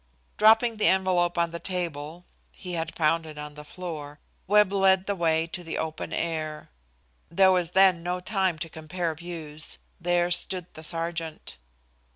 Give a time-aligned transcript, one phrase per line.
[0.39, 5.05] Dropping the envelope on the table he had found it on the floor Webb led
[5.05, 6.71] the way to the open air.
[7.29, 9.77] There was then no time to compare views.
[9.99, 11.59] There stood the sergeant.